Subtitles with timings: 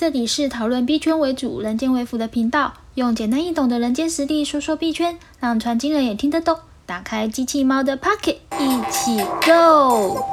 [0.00, 6.56] 这里是讨论币圈为主、人间为辅的频道，用简单易懂的人间实力说说币圈，让传经人也听得懂。
[6.86, 10.24] 打开机器猫的 Pocket，一起 Go！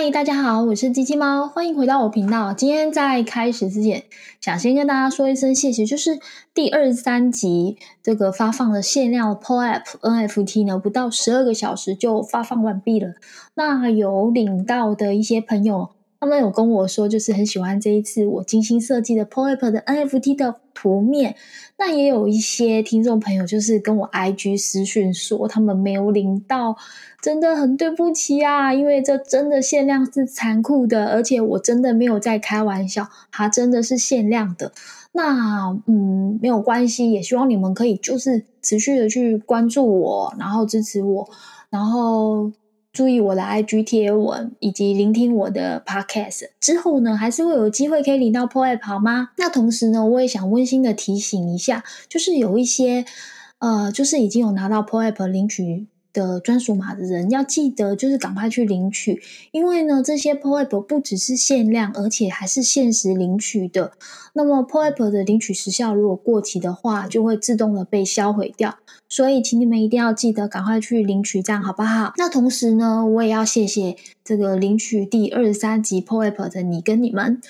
[0.00, 2.54] 嗨，大家好，我是机器猫，欢迎回到我频道。
[2.54, 4.04] 今天在开始之前，
[4.40, 6.20] 想先跟大家说一声谢谢，就是
[6.54, 13.14] 第二三集这个发放的限量 POAP NFT 呢，不到十二个小时就发放完毕了。
[13.54, 15.88] 那有领到的一些朋友，
[16.20, 21.34] 他们有跟我说，就是很喜欢这一次我精心设计的 POAP 的 NFT 的图面。
[21.76, 26.76] 那也有一些听众朋友，就是跟我 IG 私讯说，他们没有领到，
[27.20, 28.72] 真的很对不起啊！
[28.72, 34.72] 因为这真的限量是残酷的，而且我真的没有在开玩笑，它真的是限量的。
[35.12, 41.28] 那嗯，没有关系，也希望你们可以就是持续的去关注我，然后支持我，
[41.70, 42.52] 然后。
[42.92, 49.30] 注意我的 IG 贴文，以及聆听我的 Podcast 之后呢，还是会有机会可以领到 POAP 好吗？
[49.36, 53.04] 那同时呢，我也想温馨的提醒一下，就是有一些
[53.58, 55.86] 呃，就是已经有拿到 POAP 领取。
[56.18, 63.92] 的专属码的人要记得，就是赶快去领取，因为呢，这些 POAP 不只是限量，而且还是限时领取的。
[64.32, 68.78] 那么 POAP 的领取时效如果过期的话，就会自动的被销毁掉。
[69.08, 72.12] 所以，请你们一定要记得赶快去领取，这样好不好？
[72.18, 77.40] 那同时呢，我也要谢谢这个领取第二十三集 POAP 的你跟你们，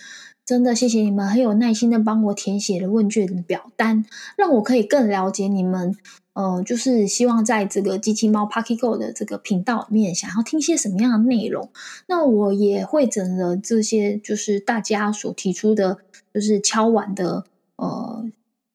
[0.46, 4.04] 真的谢谢你们很有耐心的帮我填写了问卷的表单，
[4.36, 5.96] 让我可以更了解你们。
[6.38, 11.68] 呃，就是希望在这个机器猫 Pocket Go 的这个频道里面，想要听些什么样的内容？
[12.06, 15.98] 那我也会整了这些，就是大家所提出的，
[16.32, 17.44] 就是敲碗的
[17.74, 18.24] 呃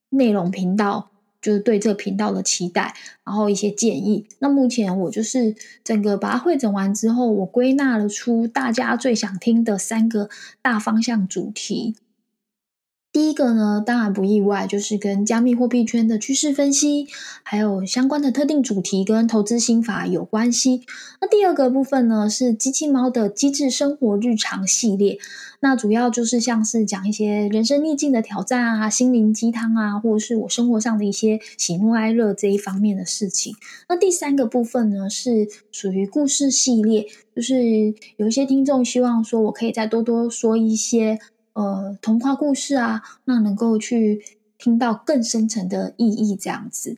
[0.09, 4.28] 内容频道，就是对这频道的期待，然后一些建议。
[4.39, 10.30] 那目前我就是整个把它汇整完之后，我归纳了出大家最想听的三个
[10.61, 11.95] 大方向主题。
[13.14, 17.07] 第一个呢，当然不意外，就是跟加密货币圈的趋势分析，
[17.44, 20.81] 还有相关的特定主题跟投资心法有关系。
[21.22, 25.19] 那第二个部分呢，是机器猫的机智生活日常系列，
[25.59, 33.56] 那主要就是像是讲一些人生逆境的挑战啊、心灵鸡汤啊，或者是我生活上的一些喜怒哀乐这一方面的事情。
[33.88, 41.19] 那第三个部分呢，是属于故事系列，就是有一些听众希望说我可以再多多说一些。
[41.53, 44.24] 呃，童话故事啊，那能够去
[44.58, 46.97] 听到更深层的意义，这样子。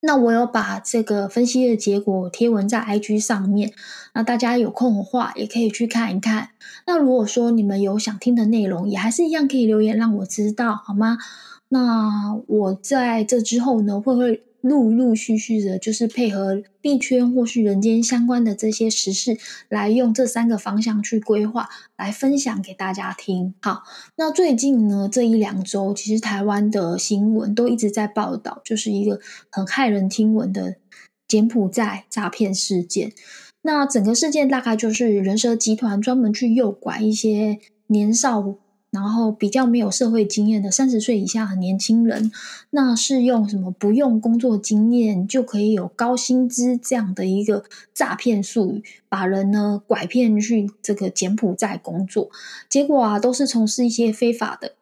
[0.00, 3.72] 那我有把这个分析的结果贴文在 IG 上面，
[4.14, 6.50] 那大家有空的话也可以去看一看。
[6.86, 11.18] 那如果说你们有想听的内容，也还是一样可以留言让我知道，好吗？
[11.68, 14.44] 那我在这之后呢，会会。
[14.60, 19.38] 陆陆续续的，就是配合币圈或是人间相关的这些时事，
[19.68, 23.54] 来用这三个方向去规划，来分享给大家听。
[23.60, 23.84] 好，
[24.16, 29.20] 那最近呢，这一两周，其实台湾的新闻都一直在报道，就是一个
[29.50, 30.76] 很骇人听闻的
[31.28, 33.12] 柬埔寨诈骗事件。
[33.62, 38.56] 那整个事件大概就是人蛇集团专门去诱拐一些年少。
[38.90, 42.32] 然后比较没有社会经验的三十岁以下的年轻人，
[42.70, 52.30] 那是用什么不用工作经验就可以有高薪资这样的一个诈骗术语，把人呢拐骗去这个柬埔寨工作，
[52.68, 54.72] 结果啊都是从事一些非法的，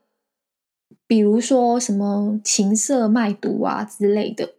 [1.06, 4.55] 比如说什么情色卖毒啊之类的。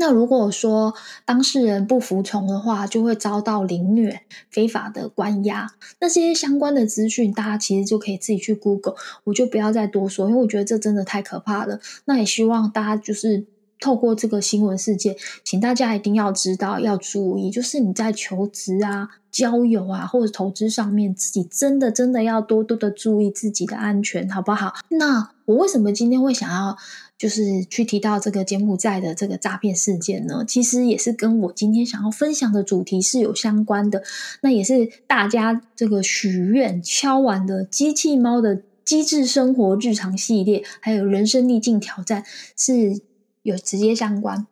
[0.00, 0.94] 那如果说
[1.26, 5.70] 当事人不服从的话，就会遭到凌虐、非法的关押。
[6.00, 8.94] 那些相关的资讯，大家其实就可以自己去 Google，
[9.24, 11.78] 我就不要再多说，因为我觉得这真的太可怕了。
[12.06, 13.44] 那也希望大家就是
[13.78, 24.72] 透过这个新闻事件，请大家一定要知道，要注意，就是你在求职啊、交友啊或者投资上面，自己真的真的要多多的注意自己的安全，好不好？
[24.88, 26.76] 那我为什么今天会想要？
[27.20, 34.02] 就是去提到这个柬埔寨的这个诈骗事件呢，其实也是跟我今天想要分享的主题是有相关的。
[34.40, 42.24] 那也是大家这个许愿敲完的机器猫的机智生活日常系列，还有人生逆境挑战
[42.56, 43.02] 是
[43.42, 44.46] 有直接相关。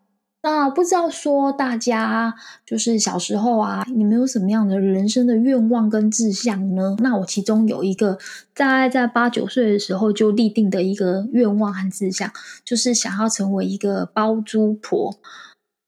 [0.48, 2.34] 啊不知道说大家
[2.64, 6.96] 就是小时候啊，你们有什么样的人生的愿望跟志向呢？
[7.00, 8.18] 那我其中有一个
[8.54, 12.30] 大概在八九岁的时候就立定的一个愿望和志向，
[12.64, 15.14] 就是想要成为一个包租婆。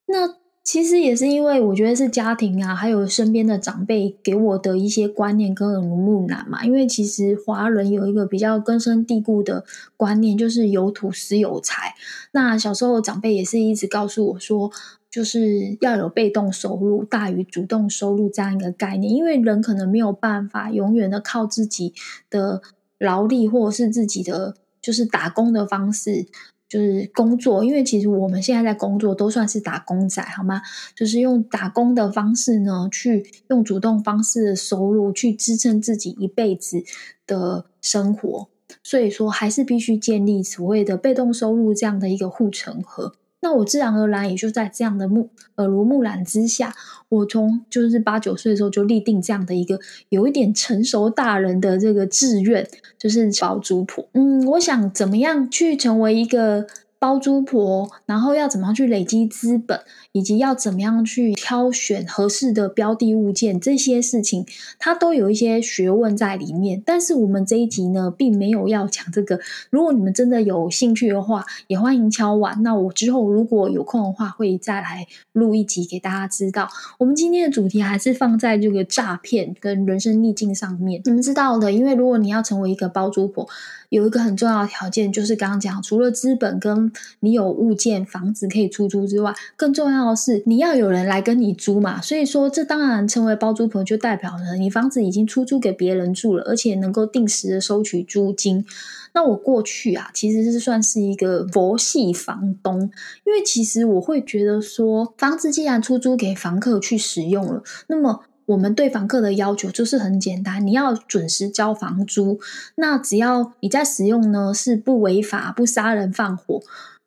[0.07, 0.40] 那
[0.71, 6.65] 其实也是因为我觉得是家庭啊，还有身边的长辈给我的一些观念跟耳濡目染嘛。
[6.65, 9.65] 因为其实华人有一个比较根深蒂固的
[9.97, 11.97] 观念，就是有土司有财。
[12.31, 14.71] 那小时候长辈也是一直告诉我说，
[15.11, 21.93] 就是要有被动收入大于主动收入这样一个概念，因为人可能没有办法永远的靠自己
[22.31, 22.63] 的
[23.01, 26.27] 劳力或者是自己的就是打工的方式。
[26.71, 30.63] 就是工作，因为其实我们现在在工作都算是打工仔，好吗？
[30.95, 36.81] 就是用打工的方式呢，去用主动方式的收入去支撑自己一辈子
[37.27, 38.49] 的生活，
[38.85, 43.17] 所以说还是必须建立所谓的被动收入这样的一个护城河。
[43.41, 46.75] 那我自然而然也就在这样的目耳濡目染之下，
[47.09, 49.79] 我从就是八九岁的时候就立定这样的一个
[50.11, 54.09] 有一点成熟大人的这个志愿，就是保族谱。
[54.13, 56.67] 嗯，我想怎么样去成为一个。
[57.01, 59.81] 包租婆，然后要怎么样去累积资本，
[60.13, 64.45] 以及要怎么样去挑选合适的标的物件，这些事情
[64.79, 66.83] 它都有一些学问在里面。
[66.85, 69.41] 但是我们这一集呢，并没有要讲这个。
[69.71, 72.63] 如果你们真的有兴趣的话，也欢迎敲碗。
[72.63, 76.69] 那我之后如果有空的话，会再来录一集给大家知道。
[76.99, 81.01] 我们今天的主题还是放在这个诈骗跟人生逆境上面。
[81.07, 83.49] 你们知道的，因为如果你要成为一个包租婆。
[83.89, 86.90] 有一个很重要的条件，就是刚刚讲，除了资本跟
[87.21, 92.01] 你有物件、房子可以出租之外，更重要的是你要有人来跟你租嘛。
[92.01, 98.65] 所以说，这当然成为包租婆，就代表了你房子已经出租给别人住了，而且能够定时的收取租金。
[99.13, 102.83] 那我过去啊，其实是算是一个佛系房东，
[103.27, 108.23] 因为其实我会觉得说，房子既然出租给房客去使用了，那么。
[108.51, 112.41] 我们对房客的要求就是很简单，你要准时交房租。
[112.75, 116.61] 那只要你在使用呢是不违法、不杀人放火，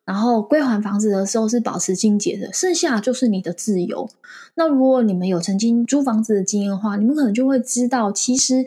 [0.06, 4.08] 然后归还房子的时候是保持清洁的，剩下就是你的自由。
[4.54, 8.64] 那如果你们有曾经租房子的经验的话，你们可能就会知道，其实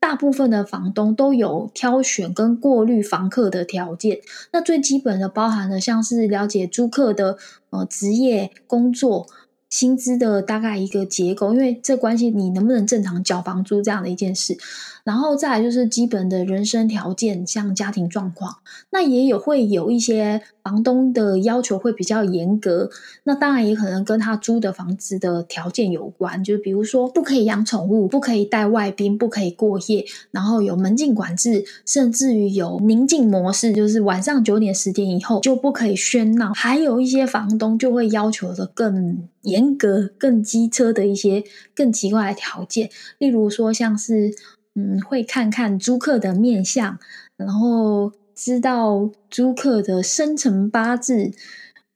[0.00, 4.20] 大部分的房东都有挑选跟过滤房客的条件。
[4.52, 7.36] 那最基本的包含了像是了解租客的
[7.68, 9.26] 呃职业工作。
[9.74, 14.56] 薪资的大概一个结构，因为这关系你能不能正常缴房租这样的一件事。
[15.02, 18.58] 然后再来就是基本的人生条件，像家庭状况，
[18.90, 22.88] 那也有会有一些房东的要求会比较严格。
[23.24, 36.54] 那当然也可能跟他租的房子的条件有关，就是比如说不可以养宠物，不可以带外宾，不可以过夜，然后有门禁管制，甚至于有宁静模式，就是晚上九点十点以后就不可以喧闹。
[36.54, 41.44] 还有一些房东就会要求的更严格、更机车的一些
[41.74, 44.34] 更奇怪的条件，例如说像是。
[44.76, 46.98] 嗯，会看看租客的面相，
[47.36, 51.30] 然后知道租客的生辰八字，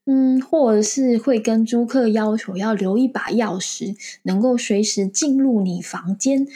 [0.07, 6.47] 嗯，或者是会跟租客要求要留一把钥匙，能够随时进入你房间，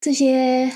[0.00, 0.72] 这些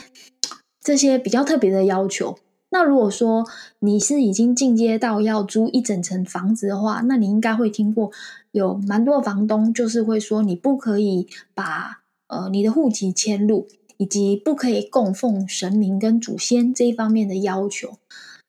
[0.78, 2.37] 这些比较特别的要求。
[2.69, 3.46] 那如果说
[3.78, 8.12] 你是已经进阶到要租一整层房子的话，那你应该会听过
[8.56, 13.68] 有蛮多房东就是会说，你不可以把呃你的户籍迁入。
[13.98, 17.96] 以及不可以供奉神明跟祖先这一方面的要求，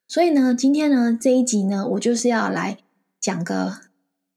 [0.06, 2.80] 所以呢，今天呢这一集呢，我就是要来
[3.22, 3.78] 讲个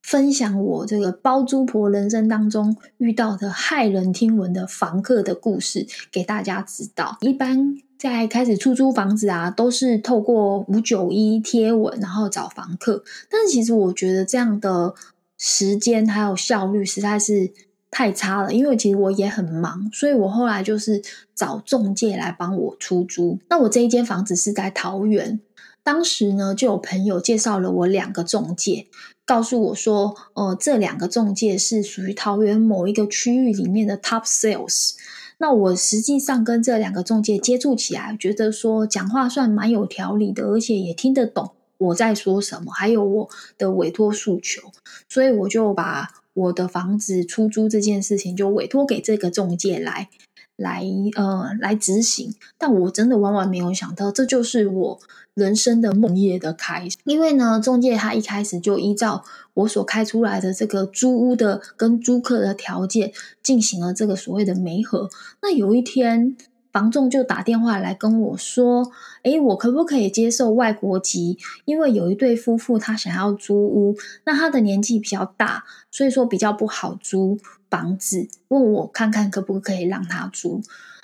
[0.05, 7.19] 分享我这个包租婆人生当中遇到的骇人听闻的房客的故事，给大家知道。
[7.22, 14.94] 一般在开始出租房子啊，都是透过五九一贴文，然后找房客，但是其实我觉得这样的
[15.41, 17.53] 时间还有效率实在是。
[17.93, 21.03] 太差了，因为其实我也很忙，所以我后来就是
[21.35, 23.41] 找中介来帮我出租。
[23.49, 25.41] 那我这一间房子是在桃园，
[25.82, 28.87] 当时呢就有朋友介绍了我两个中介，
[29.25, 34.93] 告诉我说，呃，这两个中介是属于桃园某一个区域里面的 top sales。
[35.39, 44.70] 那我实际上跟这两个中介接触起来，觉得说讲话算蛮有条理的，而且也听得懂我在说什么，还有我的委托诉求，
[45.08, 46.10] 所以我就把。
[46.32, 50.08] 我的房子出租这件事情就委托给这个中介来，
[50.56, 50.84] 来
[51.17, 52.37] 呃来执行。
[52.56, 55.01] 但我真的万万没有想到，这就是我
[55.34, 56.96] 人生的梦夜的开始。
[57.05, 65.10] 因为呢，中介他一开始就依照我所开出来的这个租屋的跟租客的条件进行了这个所谓的媒合。
[65.43, 66.37] 那有一天。
[66.72, 68.93] 房仲就打电话来跟我说
[69.24, 71.39] ：“诶，我可不可以接受外国籍？
[71.65, 78.29] 因为有一对夫妇他想要租屋，那他的年纪比较大，所以说比较不好租房子。
[78.48, 80.60] 问我看看可不可以让他租。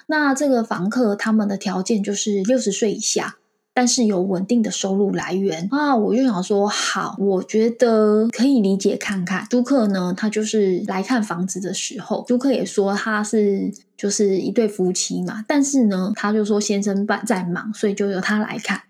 [0.06, 3.37] 那这个房客他们的条件就是六十岁以下。”
[3.76, 9.47] 但是有稳定的收入来源啊，我就想说好，我觉得可以理解看看。
[9.50, 18.80] 租客呢，他就是来看房子的时候，租客也说他是就是一对夫妻嘛，但是呢，他就说先生办在忙，所以就由他来看。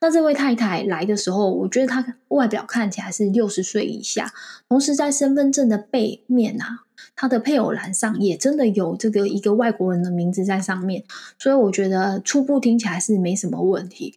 [0.00, 4.32] 那这位太太来的时候，我觉得她外表看起来是六十岁以下，
[4.68, 6.85] 同时在身份证的背面啊，
[7.16, 11.02] 他的配偶栏上也真的有这个一个外国人的名字在上面，
[11.38, 14.14] 所以我觉得初步听起来是没什么问题。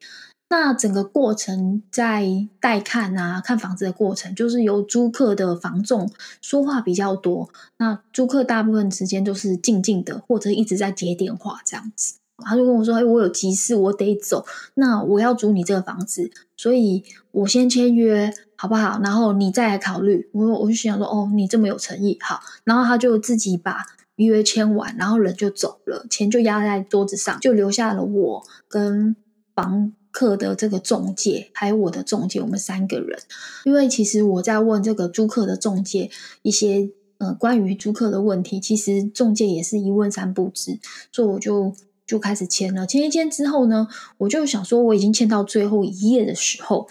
[0.52, 7.50] 那整个过程在带看啊，看房子的过程，就是由租客的房仲说话比较多。
[7.78, 12.16] 那租客大部分时间都是静静的，或者一直在接电话这样子。
[12.46, 14.46] 他就跟我说：“哎，我有急事，我得走。
[14.76, 19.00] 那我要租你这个房子，所以我先签约好不好？
[19.04, 29.16] 然后你再来考虑。”我我就想说：“哦，你这么有诚意，好。”然后他就自己把约签完，然后人就走了，钱就压在桌子上，就留下了我跟
[29.54, 29.94] 房。
[30.12, 33.20] 客的这个中介，还有我的中介，我们三个人。
[33.64, 36.10] 因为其实我在问这个租客的中介
[36.42, 40.80] 一些呃关于租客的问题，其实中介也是一问三不知，
[41.12, 41.72] 所以我就
[42.10, 42.88] 就开始签了。
[42.88, 43.88] 签一签之后呢，
[44.18, 46.88] 我就想说我已经签到最后一页的时候，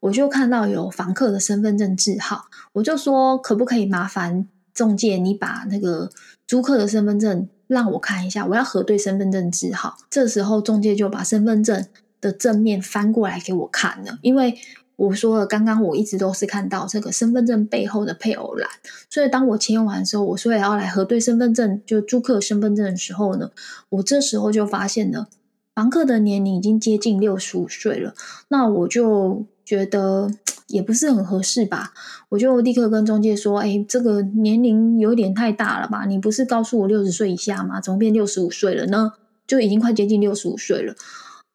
[0.00, 2.44] 我就看到有房客的身份证字号，
[2.74, 6.10] 我就说可不可以麻烦中介你把那个
[6.46, 9.96] 租客的身份证让我看一下，我要核对身份证字号。
[10.10, 11.86] 这时候中介就把身份证。
[12.20, 14.58] 的正面翻过来给我看了，因为
[14.98, 18.68] 我说了，刚刚我一直都是看到这个身份证背后的配偶栏，
[19.08, 23.52] 所以当我签完的时候，我说要来核对身份证，就租客身份证的时候呢，
[23.90, 25.28] 我这时候就发现了
[25.72, 28.12] 房客的年龄已经接近六十五岁了，
[28.48, 30.32] 那我就觉得
[30.66, 31.92] 也不是很合适吧，
[32.30, 36.06] 我就立刻跟中介说，哎，这个年龄有点太大了吧？
[36.06, 37.80] 你不是告诉我六十岁以下吗？
[37.80, 39.12] 怎么变六十五岁了呢？
[39.46, 40.96] 就已经快接近六十五岁了。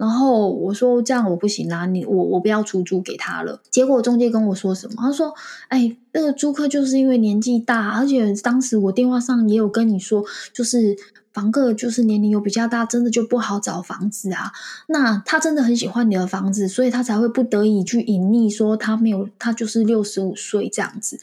[0.03, 3.61] 然后我说这样我不行啦，你我我不要出租给他了。
[3.71, 4.95] 结果中介跟我说什么？
[4.97, 5.33] 他说
[5.69, 10.97] ：“哎，那个租客就是因为年纪大，而且当时我电话上也有跟你说，就是
[11.31, 14.51] 房客就是年龄又比较大，真的就不好找房子啊。
[14.87, 21.17] 那他真的很喜欢你的房子，所以他才会不得已去隐匿说他没有，他就是六十五岁这样子。”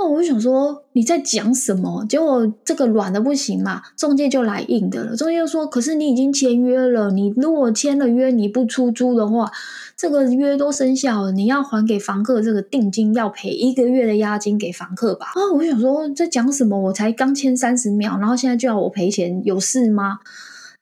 [0.00, 2.06] 那我就想说你在讲什么？
[2.08, 5.16] 结果这个软的不行嘛，中介就来硬的了。
[5.16, 9.50] 中介就说：“可是你已经签约了，你如果签了约你不出租的话，
[9.96, 16.78] 这个约都生效了，你要还给房客这个定金，要赔一个月的押金给房客吧？”啊，我想说在讲什么？
[16.78, 20.20] 我才刚签三十秒，然后现在就要我赔钱，有事吗？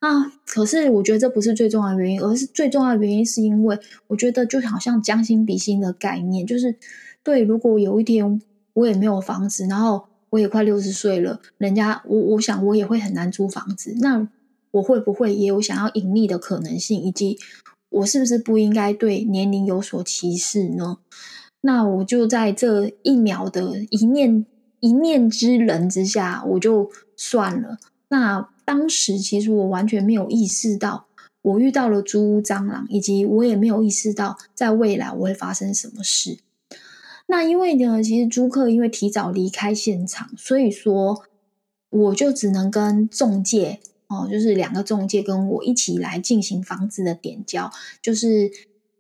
[0.01, 6.77] 啊，可是我觉得这不是最重要的原因，而是最重要的原因是因为我觉得就好像将心比心的概念，就是
[7.23, 8.43] 对，如果有一天。
[8.77, 14.29] 我也没有房子，然后我也快六十岁了，人家我我想我也会很难租房子，那
[14.73, 17.01] 我会不会也有想要隐匿的可能性？
[17.01, 17.39] 以及
[17.89, 20.99] 我是不是不应该对年龄有所歧视呢？
[21.63, 24.45] 那我就在这一秒的一念
[24.81, 27.79] 一念之人之下，我就算了。
[28.09, 31.07] 那当时其实我完全没有意识到
[31.41, 36.39] 我遇到了租屋蟑螂，以及我也没有意识到在未来我会发生什么事。
[37.29, 41.25] 那因为呢，其实租客因为提早离开现场，所以说
[41.91, 48.51] 我就只能跟中介哦，就是两个中介跟我一起来进行房子的点交，就是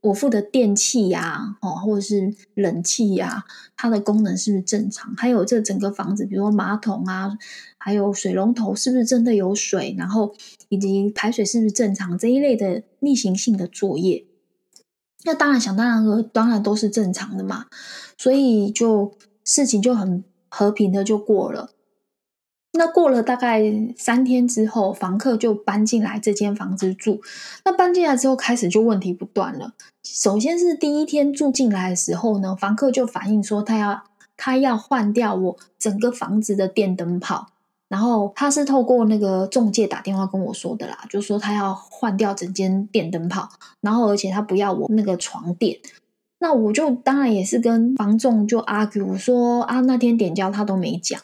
[0.00, 3.44] 我付的电器呀，哦，或者是冷气呀，
[3.76, 5.14] 它的功能是不是正常？
[5.16, 7.38] 还有这整个房子，比如说马桶啊，
[7.78, 9.94] 还有水龙头是不是真的有水？
[9.96, 10.34] 然后
[10.68, 12.18] 以及排水是不是正常？
[12.18, 14.24] 这一类的例行性的作业。
[15.26, 17.66] 那当然，想当然了，当然都是正常的嘛，
[18.16, 19.12] 所以就
[19.44, 21.70] 事情就很和平的就过了。
[22.78, 23.62] 那过了大概
[23.96, 27.20] 三天之后，房客就搬进来这间房子住。
[27.64, 29.72] 那搬进来之后，开始就问题不断了。
[30.04, 34.04] 首先是第一天住进来的时候呢，房客就反映说，他要
[34.36, 37.48] 他要换掉我整个房子的电灯泡。
[37.88, 43.48] 然后他是透过那个中介打电话跟我说的啦，就说他要换掉整间电灯泡，
[43.80, 45.78] 然后而且他不要我那个床垫。
[46.38, 51.20] 那我就当然也是跟房仲就 argue，我说啊那天点交他都没讲，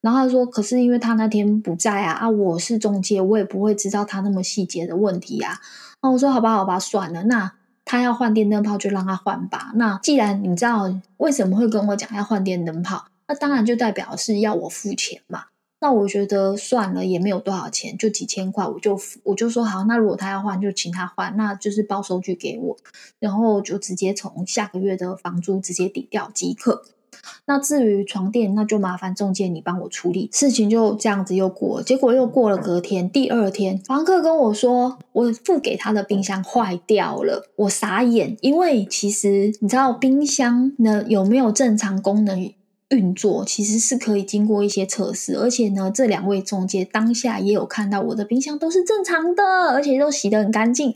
[0.00, 5.60] 然后他说可是因为他那天不在啊啊我是中介，我也不会知道他那么细节的问题啊。
[6.02, 7.52] 那我说好吧好吧算了，那
[7.84, 9.72] 他要换电灯泡就让他换吧。
[9.76, 15.44] 那既然你知道为什么会跟我讲要换电灯泡，那当然就代表是要我付钱嘛。
[15.80, 19.84] 那我觉得算了，也没有多少钱，就几千块，我就我就说好。
[19.84, 22.76] 那如果他要换，就请他换，那就是包收据给我，
[23.18, 26.82] 然后就直接从下个月的房租直接抵掉即可。
[27.46, 30.28] 那至于床垫，那就麻烦中介你帮我处理。
[30.32, 42.52] 事情就这样子又过，结果又过了隔天，第二天，房客跟我说，我付给他的冰箱坏掉了，我傻眼，因为其实你知道冰箱呢有没有正常功能？
[42.90, 50.94] 运作其实是可以经过一些测试，而且呢，这两位中介当下也有看到我的冰箱都是正常的，而且都洗得很干净，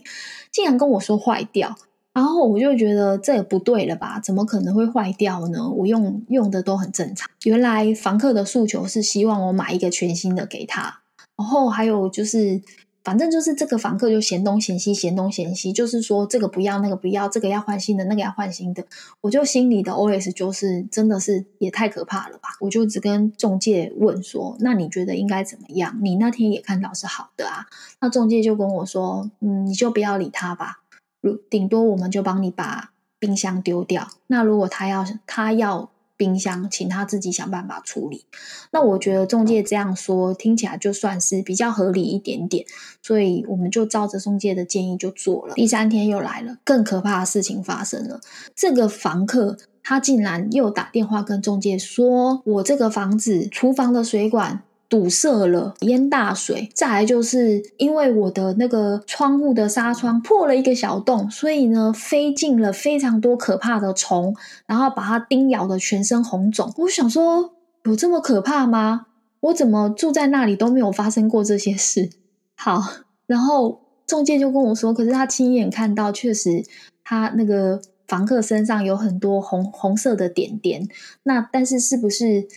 [0.51, 1.75] 竟然跟我说坏掉，
[2.13, 4.19] 然后我就觉得这也不对了吧？
[4.19, 5.69] 怎么可能会坏掉呢？
[5.69, 7.29] 我用用的都很正常。
[7.43, 11.01] 原来房客的诉求是希望我买一个全新的给他，
[11.37, 12.61] 然后还有就是。
[13.05, 18.83] 反正就是这个房客就嫌东嫌西，嫌东嫌西，就是说这个不要，那个不要，这个要换新的，那个要换新的。
[19.21, 22.49] 我就心里的 OS 就是，真的是也太可怕了吧！
[22.59, 25.97] 我就只跟中介问说，那你觉得应该怎么样？
[26.01, 27.67] 你那天也看到是好的啊。
[28.01, 30.81] 那中介就跟我说，嗯，你就不要理他吧，
[31.21, 34.07] 如顶多我们就帮你把冰箱丢掉。
[34.27, 35.91] 那如果他要他要。
[36.17, 38.25] 冰箱，请他自己想办法处理。
[38.71, 42.65] 那我觉得中介这样说听起来就算是比较合理一点点，
[43.01, 45.53] 所以我们就照着中介的建议就做了。
[45.55, 48.21] 第三天又来了，更可怕的事情发生了。
[48.55, 56.69] 这个房客他竟然又打电话跟中介说：“我这个房子厨房的水管。”堵塞了，淹大水。
[56.73, 64.35] 再来就是因为我的那个窗户的纱窗破了一个小洞，所以呢飞进了非常多可怕的虫，
[64.67, 66.71] 然后把它叮咬的全身红肿。
[66.77, 67.53] 我想说，
[67.85, 69.07] 有这么可怕吗？
[69.41, 72.09] 我怎么住在那里都没有发生过这些事？
[72.55, 72.81] 好，
[73.27, 76.63] 然后中介就跟我说，可是他亲眼看到，确实
[77.03, 80.87] 他那个房客身上有很多红红色的点点。
[81.23, 82.47] 那但是是不是？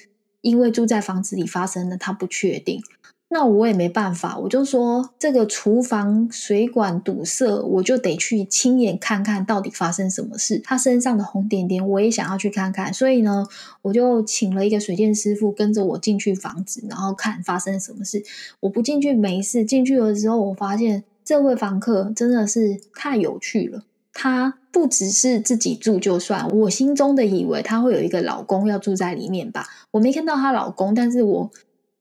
[0.41, 2.83] 因为住在房子里发生的，他不确定。
[3.31, 10.59] 那我也没办法，我就说这个厨房水管堵塞，我就得去亲眼看看到底发生什么事。
[10.65, 12.91] 他身上的红点点，我也想要去看看。
[12.95, 13.45] 所以呢，
[13.83, 18.25] 我就请了一个水电师傅跟着我进去房子，然后看发生什么事。
[18.61, 23.83] 我不进去没事，进去了之后，我发现这位房客真的是太有趣了。
[24.15, 29.67] 他不只是自己住就算，我心中的以为她会有一个老公要住在里面吧。
[29.91, 31.51] 我没看到她老公，但是我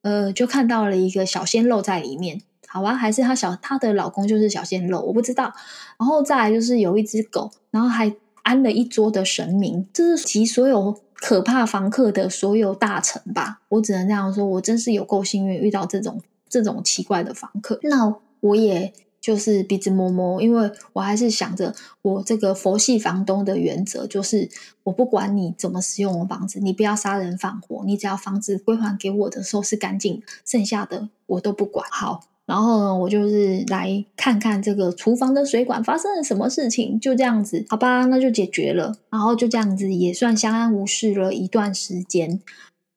[0.03, 2.43] 呃就看到了一个小鲜肉在里面。
[2.67, 5.51] 好吧，还是她小她的老公就是小鲜肉，我不知道。
[5.97, 13.61] 然后再来就是有一只狗，然后还安了一桌的神明，这是其所有可怕房客的所有大臣吧。
[13.69, 17.79] 我只能这样说，我真是有够幸运遇到这种这种奇怪的房客。
[17.81, 18.93] 那我也。
[19.27, 24.49] 就是鼻子摸摸，因为我还是想着我这个佛系房东的原则，就是
[24.83, 31.85] 我不管你怎么使用我房子，你不要杀人放火，你只要房子归还给我的时候是干净，剩下的我都不管。
[31.91, 42.39] 好，然后呢，我就是来看看这个厨房的水管发生了什么事情，就这样子，好吧，那就解决了，然后就这样子也算相安无事了一段时间。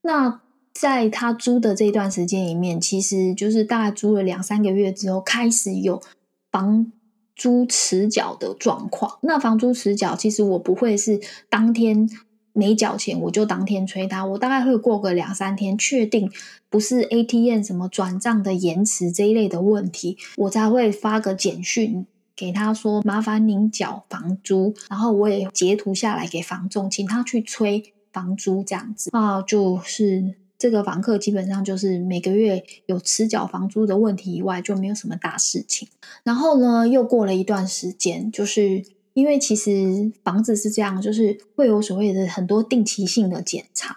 [0.02, 0.40] 那。
[0.72, 6.00] 在他租的这段时间里面，其实就是大概租了两三个月之后，开始有
[6.50, 6.92] 房
[7.36, 9.18] 租迟缴的状况。
[9.22, 12.08] 那房租迟缴，其实我不会是当天
[12.52, 16.30] 没缴钱我就当天催他，我大概会过个两三天，确定
[16.68, 30.34] 不是 ATM 什么转账的延迟这一类的问题，我才会发个简讯给他说麻烦您缴房租，然后我也截图下来给房仲，请他去催房租这样子啊，就是。
[30.61, 35.88] 这个房客基本上就是每个月有迟缴房租的问题以外，就没有什么大事情。
[36.23, 43.96] 然后呢，又过了一段时间，就是因为其实房子是这样，就是会有所谓的很多定期性的检查，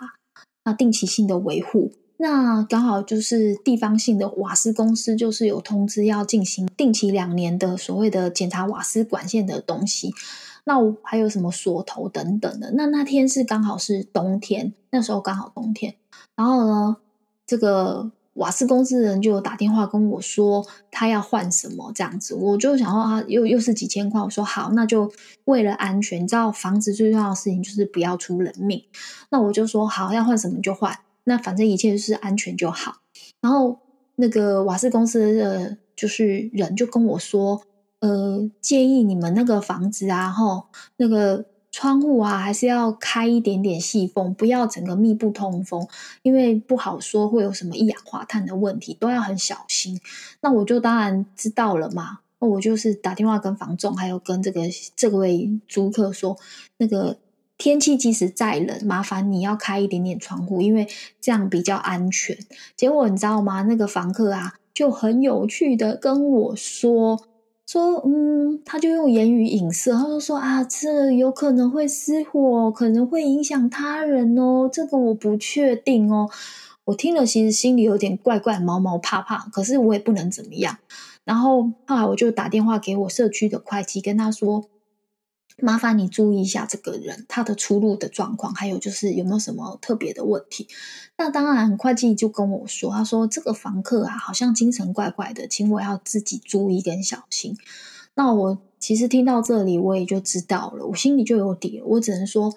[0.64, 1.92] 那定期性的维护。
[2.16, 10.14] 那刚好就是地方性的瓦斯公司，就是有通知要进行定期两年的所谓的检查瓦斯管线的东西。
[10.64, 12.72] 那还有什么锁头等等的？
[12.76, 15.96] 那那天是刚好是冬天，那时候刚好冬天。
[16.36, 16.98] 然后呢，
[17.46, 25.12] 这个瓦斯公司的人就有打电话跟我说，他要换什么这样子，我就想说啊，又又是几千块，我说好，那就
[25.46, 28.84] 为了安全，你知道房子最重要的事情就是不要出人命，
[29.30, 32.96] 那我就说好，要换什么就换，那反正一切就是安全就好。
[33.40, 33.78] 然后
[34.16, 37.62] 那个瓦斯公司的就是人就跟我说，
[38.00, 41.46] 呃，建议你们那个房子啊，吼那个。
[41.74, 45.88] 窗户啊，还是要开一点点细缝，不要整个密不通风，
[46.22, 50.00] 因为不好说会有什么一氧化碳的问题，都要很小心。
[50.42, 54.62] 那我就当然知道了嘛，那我就是打电话跟房仲，还有跟这个
[54.96, 56.38] 这位租客说，
[56.78, 57.18] 那个
[57.58, 60.88] 天气即使再冷，麻烦你要开一点点窗户，因为
[61.20, 62.38] 这样比较安全。
[62.78, 63.64] 结果你知道吗？
[63.64, 67.20] 那个房客啊，就很有趣的跟我说。
[67.66, 76.30] 说嗯，他就用言语影射，他就说啊，这有可能会失火，可能会影响他人哦，这个我不确定哦。
[76.86, 80.78] 我听了，其实心里有点怪怪、毛毛怕怕，可是我也不能怎么样。
[81.24, 84.66] 然后后来我就打电话给我社区的会计，跟他说。
[85.58, 90.68] 麻烦你注意一下这个人他的出入的状况，还有就是有没有什么特别的问题。
[91.18, 97.56] 那当然，会计就跟我说，他说这个房客啊，好像精神怪怪的，请我要自己注意跟小心。
[98.16, 101.86] 那我其实听到这里，我也就知道了，我心里就有底了。
[101.86, 102.54] 我只能说，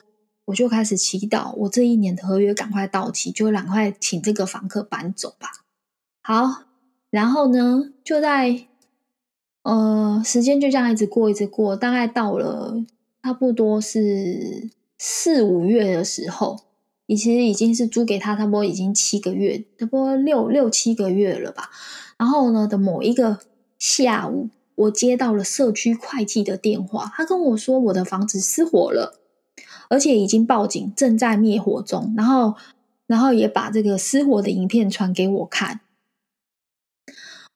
[0.47, 5.49] 我就开始祈祷，我这一年的合约赶快到期，就赶快请这个房客搬走吧。
[6.23, 6.65] 好，
[7.11, 8.67] 然后呢，就在
[9.67, 12.85] 呃，时间就这样一直过，一直过，大概到了
[13.21, 16.61] 差不多是四五月的时候，
[17.09, 21.71] 其实已经是租给他差不多已经七个月，差不多六六七个月了吧。
[22.17, 23.41] 然后呢的某一个
[23.79, 24.51] 下午。
[24.77, 29.19] 我接到了社区会计的电话，他跟我说我的房子失火了，
[29.89, 32.13] 而且已经报警，正在灭火中。
[32.15, 32.55] 然后，
[33.07, 35.81] 然后也把这个失火的影片传给我看。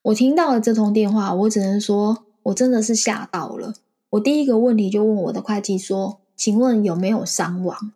[0.03, 3.75] 我听到了这通电话，我只能说，我真的是吓到了。
[4.11, 7.93] 我第一个问题就问我的会计说：“请问有没有伤亡？”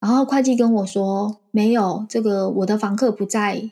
[0.00, 3.70] 然后会计跟我说：“没有，这个我的房客不在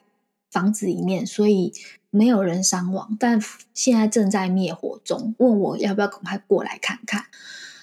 [0.51, 1.73] 房子里面，所以。”
[2.11, 3.39] 没有人伤亡，但
[3.75, 5.35] 现在正在灭火中。
[5.37, 7.25] 问我要不要赶快过来看看？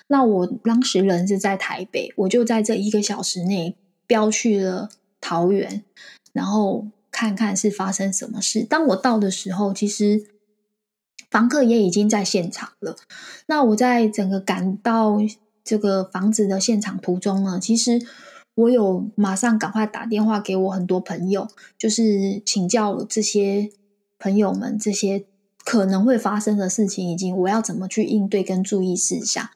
[0.08, 3.76] 那我当时人是在台北，我就在这一个小时内
[4.08, 4.90] 飙去了
[5.22, 5.84] 桃园，
[6.34, 8.64] 然后看看是发生什么事。
[8.64, 10.26] 当我到的时候，其实
[11.32, 12.98] 房客也已经在现场了。
[13.48, 15.18] 那我在整个赶到
[15.64, 18.06] 这个房子的现场途中呢，其实
[18.56, 21.48] 我有马上赶快打电话给我很多朋友，
[21.78, 23.72] 就是请教这些。
[24.18, 25.26] 朋友们，这些
[25.66, 29.50] 可能会发生的事情，以及我要怎么去应对跟注意事项。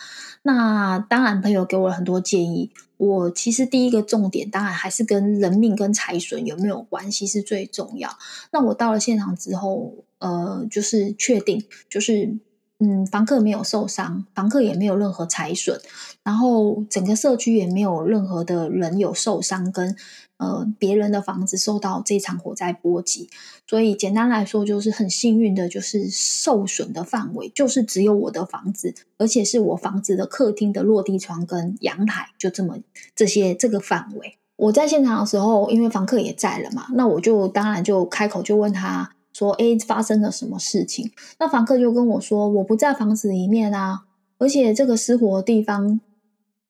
[0.44, 2.72] 那当然，朋友给我了很多建议。
[3.00, 8.10] 我其实第一个重点，当然还是跟人命跟财损有没有关系是最重要。
[8.52, 12.38] 那我到了现场之后，呃，就是确定，就是
[12.80, 15.80] 嗯，房客没有受伤，房客也没有任何财损，
[16.24, 19.96] 然后整个社区也没有任何的人有受伤跟。
[20.40, 23.30] 呃，别人的房子受到这场火灾波及，
[23.68, 32.78] 所以简单来说，就是很幸运的，就是受损的范围就是只有我的房子，而且是我房子的客厅的落地窗跟阳台，就这么
[33.14, 34.38] 这些这个范围。
[34.56, 44.06] 我在现场的时候，因为房客也在了嘛，那我就当然就开口就问他说：“哎，发生了什么事情？”那房客就跟我说：“我不在房子里面啊，
[44.38, 46.00] 而且这个失火的地方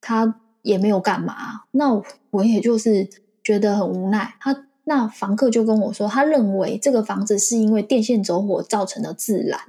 [0.01, 2.01] 他也没有干嘛。”那
[2.31, 3.07] 我也就是。
[3.49, 9.59] 觉得很无奈，他那房客就跟我说，他认为这个房子是因为电线走火造成的自燃，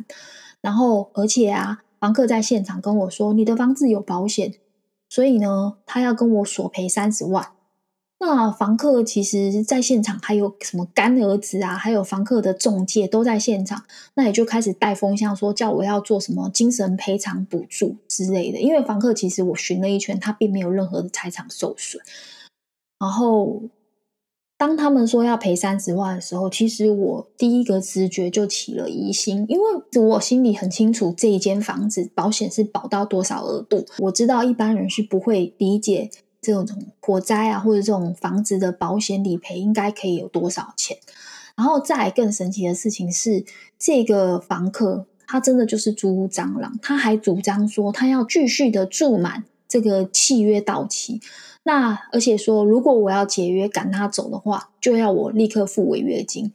[0.60, 4.52] 然后而且啊，房客在现场跟我说，你的房子有保险，
[5.08, 7.52] 所以呢，他要跟我索赔三十万。
[8.18, 22.02] 那房客其实在现场还有什么干儿子啊，还有房客的中介都在现场，那也就开始带风向说叫我要做什么精神赔偿补助之类的，因为房客其实我寻了一圈，他并没有任何的财产受损。
[23.00, 23.62] 然后，
[24.58, 33.86] 当他们说要赔三十万的时候，其实我第一个直觉就起了疑心，因为我心里很清楚这一间房子保险是保到多少额度。
[34.00, 36.10] 我知道一般人是不会理解
[36.42, 36.66] 这种
[37.00, 40.98] 火灾啊，或者这种房子的保险理赔应该可以有多少钱。
[41.56, 43.44] 然后再更神奇的事情是，
[43.78, 51.20] 这个房客他真的就是租屋蟑螂，他还主张说他要继续的住满这个契约到期。
[51.62, 56.52] 那而且说，如果我要解约赶他走的话，就要我立刻付违约金，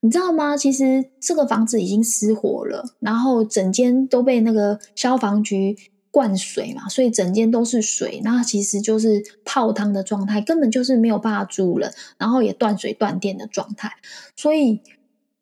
[0.00, 0.56] 你知道吗？
[0.56, 5.76] 其实这个房子已经失火了，然后整间都被那个消防局
[6.10, 13.92] 灌水嘛，所以整间都是水，那其实就是泡汤的状态，根本就是没有办法住了，然后也断水断电的状态，
[14.34, 14.80] 所以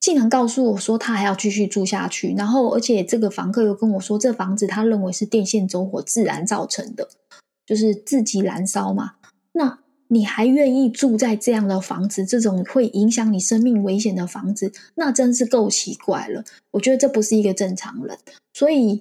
[0.07, 7.09] 竟然告诉我说他还要继续住下去，然后而且这个房客又跟我说，这房子他认为是电线走火自燃造成的。
[7.67, 9.15] 就是自己燃烧嘛？
[9.51, 12.25] 那你还愿意住在这样的房子？
[12.25, 16.45] 这种会影响你生命危险的房子，那真是够奇怪了。
[16.71, 18.17] 我觉得这不是一个正常人。
[18.53, 19.01] 所以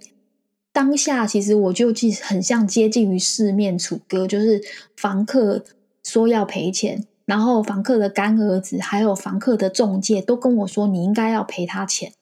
[0.74, 4.60] 当下其实我就很像接近于四面楚歌，就是
[4.98, 5.64] 房客
[6.04, 12.14] 说要赔钱，然后房客的干儿子还有房客的中介都跟我说你应该要赔他钱。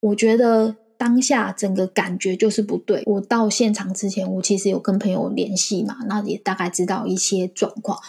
[0.00, 0.76] 我觉得。
[0.98, 3.04] 当下整个感觉就是不对。
[3.06, 8.00] 我到现场之前，我其实有跟朋友联系嘛，那也大概知道一些状况，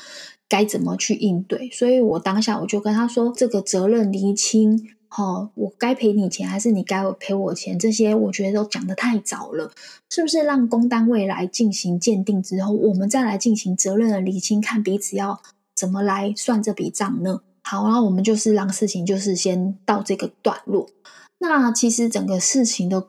[0.48, 1.70] 该怎么去应对。
[1.70, 7.78] 所以我当下我就跟他说：“这个责任厘清，哈，我该赔你钱还是你该赔我钱？
[7.78, 9.72] 这些我觉得都讲的太早了，
[10.10, 10.42] 是不是？
[10.42, 15.40] 让工单位来进行鉴定之后，我们再来进行责任的厘清，看彼此要
[15.80, 17.40] 怎么来算这笔账呢？
[17.64, 20.90] 好，然后我们就是让事情就是先到这个段落。”
[21.40, 23.08] 那其实整个事情的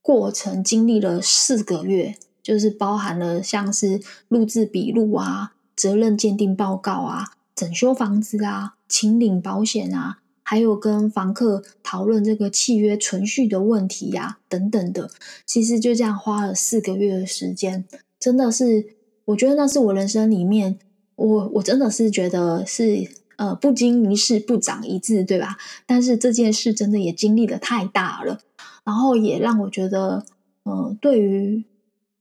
[0.00, 15.10] 过程经历了四个月，就是包含了像是录制笔录啊、责任鉴定报告啊、整修房子啊、请领保险啊、还有跟房客讨论这个契约存续的问题呀，等等的。
[15.44, 17.84] 其实就这样花了四个月的时间，
[18.20, 20.78] 真的是，我觉得那是我人生里面，
[21.16, 25.56] 我我真的是觉得是呃不经一事不长一智，对吧？
[25.86, 28.40] 但是这件事真的也经历的太大了，
[28.84, 30.24] 然后也让我觉得，
[30.64, 31.64] 嗯，对于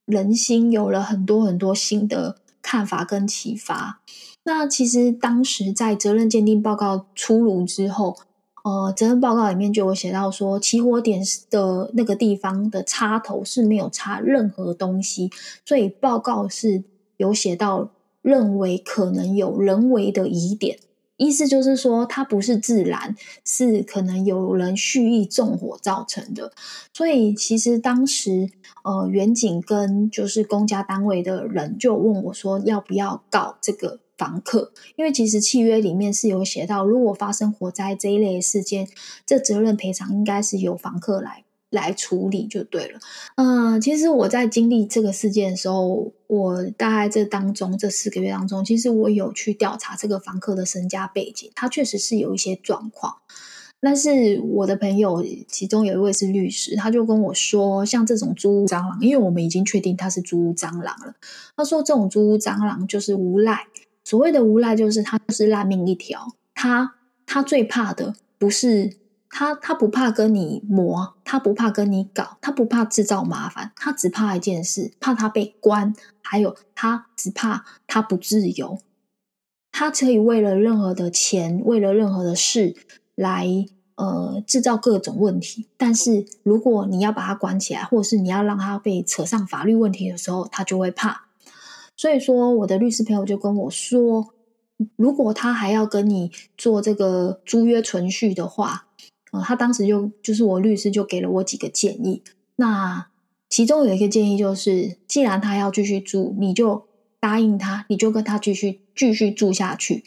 [0.06, 4.02] 人心有了很多很多新的看法跟启发。
[4.44, 8.18] 那其实当时在责任鉴定报告出炉之后，
[8.66, 15.32] 呃，责任报告里面就有写到说，起火点的那个地方的插头是没有插任何东西，
[15.66, 16.84] 所以报告是
[17.16, 17.90] 有写到
[18.24, 20.80] 认为可能有人为的疑点，
[21.18, 26.52] 意思就是说它不是自燃，是可能有人蓄意纵火造成的。
[26.92, 28.50] 所以其实当时
[28.84, 34.00] 呃，远景跟就是公家单位的人就问我说，要不要告这个？
[34.16, 38.88] 房客，因为其实契约里面是有写到，如果发生火灾这一类事件，
[39.26, 41.43] 这责任赔偿应该是由房客来
[41.74, 43.00] 来处理就对了。
[43.36, 53.16] 嗯，其实我在经历这个事件的时候，我大概这当中这四个月当中，其实我有去调查这个房客的身家背景，他确实是有一些状况。
[53.82, 61.16] 但是我的朋友其中有一位是律师，他就跟我说，像这种租屋蟑螂，因为我们已经确定他是租屋蟑螂了，
[61.58, 63.68] 他说这种租屋蟑螂就是无赖。
[64.06, 66.28] 所谓的无赖，就是他就是烂命一条。
[66.54, 66.94] 他
[67.26, 68.94] 他最怕的不是
[69.36, 78.78] 他，他不怕跟你磨，他不怕跟你搞，他不怕制造麻烦，他只怕一件事，怕他被关，还有他只怕他不自由。
[79.72, 82.76] 他可以为了任何的钱，为了任何的事
[83.16, 83.66] 来
[83.96, 85.68] 呃制造各种问题。
[85.78, 91.26] 但是如果你要把他关起来，或者是你要让他被扯上法律问题的时候，他就会怕。
[91.98, 94.28] 所以说，我的律师朋友就跟我说，
[94.96, 98.86] 如果他还要跟你做这个租约存续的话，
[99.34, 102.22] 呃，他当时就就是我律师就给了我几个建议。
[102.56, 103.08] 那
[103.50, 106.88] 其中有一个建议就是，既然他要继续住，你就
[107.20, 110.04] 答应他，你就跟他继续继续住下去。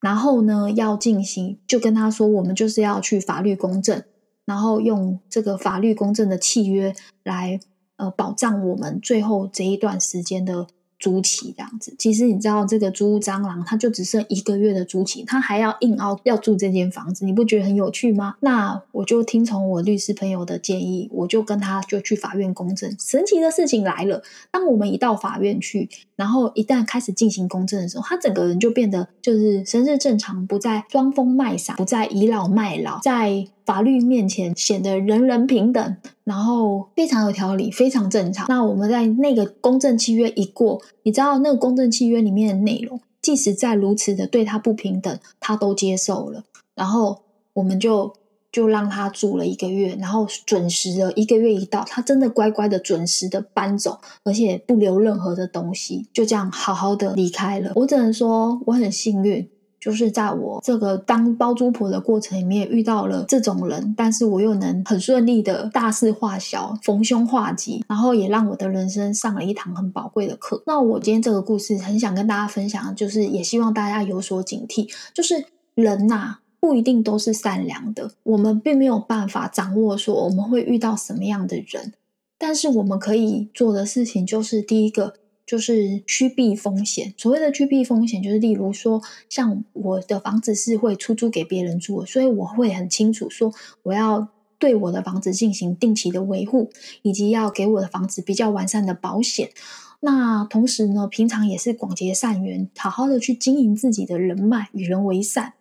[0.00, 4.04] 然后呢，要进行就跟他说，我们就是要去法律公证，
[4.44, 6.94] 然后用这个法律公证的契约
[7.24, 7.58] 来
[7.96, 10.66] 呃保障我们最后这一段时间的。
[11.00, 18.36] 租期这样子，其实你知道这个租蟑螂，它就只剩一个月的租期，它还要硬凹要住这间房子，你不觉得很有趣吗？
[18.40, 22.94] 那我就听从我律师朋友的建议，我就跟他就去法院公证。
[23.00, 33.46] 神奇的事情来了，当我们一到法院去，然后一旦开始进行公证的时候，他整个人就变得就是神志正常，不再装疯卖傻，不再倚老卖老，在。
[33.64, 38.46] 法律面前显得人人平等，然后非常有条理，非常正常。
[38.48, 46.44] 那我们在那个公证契约一过，你知道那个公证契约里面的内容，即使再如此的对他不平等，他都接受了。
[46.74, 48.12] 然后我们就
[48.50, 57.72] 就让他住了一个月，然后准时的一个月一到，他真的乖乖的准时的搬走，而且不留任何的东西，就这样好好的离开了。
[57.76, 59.48] 我只能说我很幸运。
[59.80, 70.62] 就是在我这个当包租婆的过程里面遇到了这种人，但是我又能很顺利的大事化小、逢凶化吉，然后也让我的人生上了一堂很宝贵的课。
[70.66, 81.94] 那我今天这个故事很想跟大家分享，就是也希望大家有所警惕，就是人呐不一定都是善良的，我们并没有办法掌握说我们会遇到什么样的人，
[82.36, 85.14] 但是我们可以做的事情就是第一个。
[85.50, 87.12] 就是趋避风险。
[87.16, 94.28] 所谓的趋避风险，就是例如说，像我的房子是会出租给别人住，所以我会很清楚说，我要
[94.60, 96.70] 对我的房子进行定期的维护，
[97.02, 99.50] 以及要给我的房子比较完善的保险。
[99.98, 105.54] 那同时呢，平常也是广结善缘，好好的去经营自己的人脉，与人为善。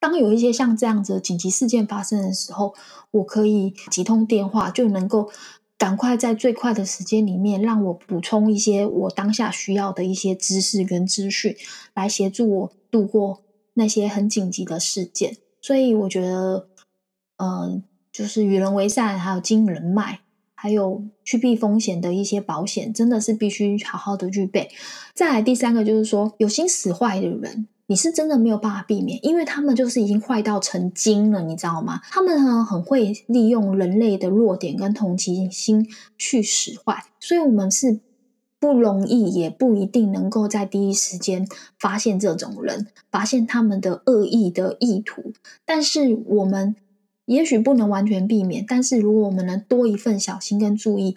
[0.00, 2.74] 当有一些像这样子的紧急事件发生的时候，
[3.12, 5.30] 我可以几通电话就能够。
[5.86, 11.54] 赶快在最快的时间里面，让我补充一些我当下需要的一些知识跟资讯，
[11.94, 13.44] 来协助我度过
[13.74, 15.36] 那些很紧急的事件。
[15.60, 16.66] 所以我觉得，
[17.36, 20.18] 嗯，就是与人为善，还有经营人脉，
[20.56, 24.68] 还有去避风险的一些保险，真的是必须好好的具备。
[25.14, 27.68] 再来第三个就是说，有心使坏的人。
[27.88, 32.00] 你是真的没有办法避免，因为他们就是已经坏到成精了，你知道吗？
[32.10, 38.00] 他们呢很会利用人类的弱点跟同情心去使坏，所以我们是
[38.58, 41.46] 不容易，也不一定能够在第一时间
[41.78, 45.32] 发现这种人，发现他们的恶意的意图。
[45.64, 46.74] 但是我们
[47.26, 51.14] 也许不能完全避免，但是如果我们能多一份小心跟注意，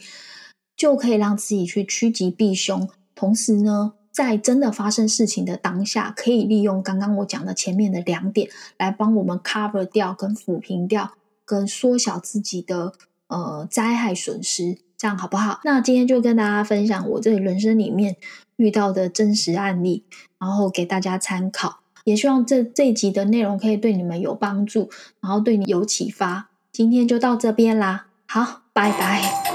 [0.78, 3.94] 就可以让自己去趋吉避凶，同时呢。
[4.20, 11.14] 在真的发生事情的当下，可以利用刚刚我讲的前面的两点，来帮我们 cover 掉、跟抚平掉、
[11.46, 12.92] 跟缩小自己的
[13.28, 15.62] 呃灾害损失，这样好不好？
[15.64, 18.18] 那今天就跟大家分享我这人生里面
[18.58, 20.04] 遇到的真实案例，
[20.38, 21.80] 然后给大家参考。
[22.04, 24.90] 也希望这这一集的内容可以对你们有帮助，
[25.22, 26.50] 然后对你有启发。
[26.74, 29.49] 今天就到这边啦，好，拜拜。